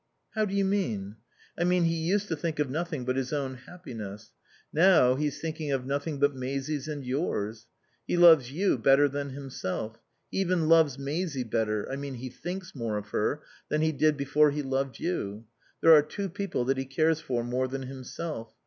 [0.31, 1.17] "How do you mean?"
[1.55, 4.31] "I mean he used to think of nothing but his own happiness.
[4.73, 7.67] Now he's thinking of nothing but Maisie's and yours.
[8.07, 9.99] He loves you better than himself.
[10.31, 14.17] He even loves Maisie better I mean he thinks more of her than he did
[14.17, 15.45] before he loved you.
[15.81, 18.55] There are two people that he cares for more than himself.